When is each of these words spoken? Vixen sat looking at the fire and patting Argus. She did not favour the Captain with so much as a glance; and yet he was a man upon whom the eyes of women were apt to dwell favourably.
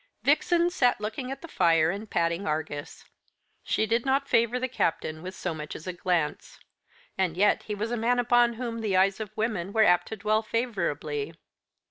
Vixen 0.23 0.71
sat 0.71 0.99
looking 0.99 1.29
at 1.31 1.43
the 1.43 1.47
fire 1.47 1.91
and 1.91 2.09
patting 2.09 2.47
Argus. 2.47 3.05
She 3.61 3.85
did 3.85 4.03
not 4.03 4.27
favour 4.27 4.57
the 4.59 4.67
Captain 4.67 5.21
with 5.21 5.35
so 5.35 5.53
much 5.53 5.75
as 5.75 5.85
a 5.85 5.93
glance; 5.93 6.59
and 7.19 7.37
yet 7.37 7.61
he 7.61 7.75
was 7.75 7.91
a 7.91 7.97
man 7.97 8.17
upon 8.17 8.53
whom 8.53 8.79
the 8.79 8.97
eyes 8.97 9.19
of 9.19 9.29
women 9.37 9.71
were 9.71 9.83
apt 9.85 10.07
to 10.07 10.15
dwell 10.15 10.41
favourably. 10.41 11.35